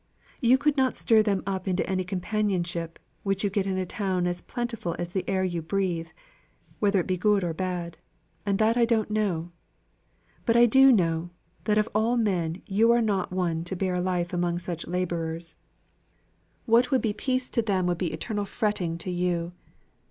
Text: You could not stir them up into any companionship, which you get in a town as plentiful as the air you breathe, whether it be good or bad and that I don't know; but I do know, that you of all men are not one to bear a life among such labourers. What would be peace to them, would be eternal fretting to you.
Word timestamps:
You 0.41 0.57
could 0.57 0.77
not 0.77 0.95
stir 0.97 1.21
them 1.21 1.43
up 1.45 1.67
into 1.67 1.87
any 1.87 2.03
companionship, 2.03 2.97
which 3.21 3.43
you 3.43 3.51
get 3.51 3.67
in 3.67 3.77
a 3.77 3.85
town 3.85 4.25
as 4.25 4.41
plentiful 4.41 4.95
as 4.97 5.13
the 5.13 5.23
air 5.29 5.43
you 5.43 5.61
breathe, 5.61 6.07
whether 6.79 6.99
it 7.01 7.05
be 7.05 7.17
good 7.19 7.43
or 7.43 7.53
bad 7.53 7.99
and 8.43 8.57
that 8.57 8.77
I 8.77 8.83
don't 8.85 9.11
know; 9.11 9.51
but 10.43 10.57
I 10.57 10.65
do 10.65 10.91
know, 10.91 11.29
that 11.65 11.77
you 11.77 11.81
of 11.81 11.89
all 11.93 12.17
men 12.17 12.63
are 12.81 12.99
not 12.99 13.31
one 13.31 13.63
to 13.65 13.75
bear 13.75 13.93
a 13.93 14.01
life 14.01 14.33
among 14.33 14.57
such 14.57 14.87
labourers. 14.87 15.55
What 16.65 16.89
would 16.89 17.01
be 17.01 17.13
peace 17.13 17.47
to 17.49 17.61
them, 17.61 17.85
would 17.85 17.99
be 17.99 18.11
eternal 18.11 18.45
fretting 18.45 18.97
to 18.97 19.11
you. 19.11 19.51